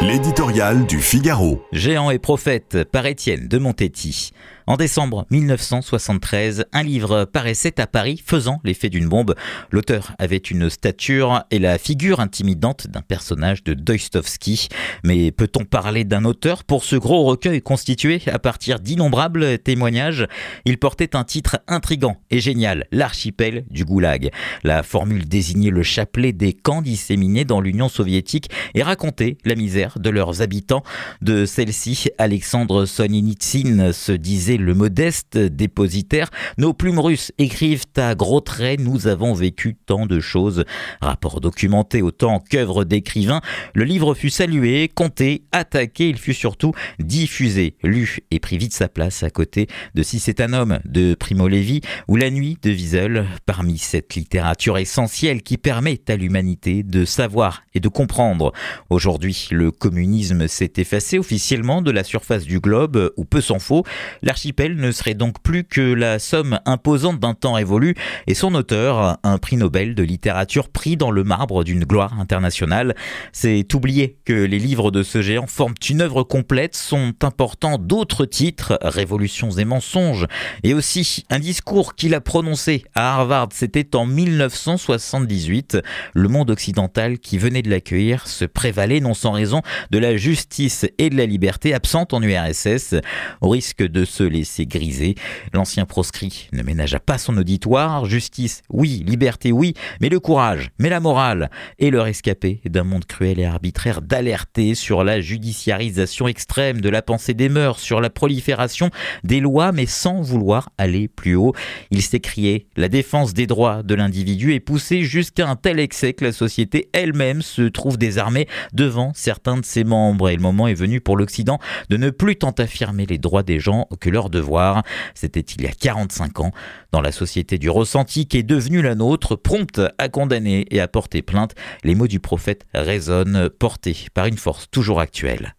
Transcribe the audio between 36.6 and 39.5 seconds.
plumes russes écrivent à gros traits Nous avons